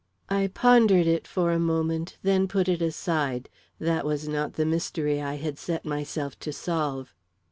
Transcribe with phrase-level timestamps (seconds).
[0.29, 3.49] I pondered it for a moment, then put it aside.
[3.79, 7.13] That was not the mystery I had set myself to solve.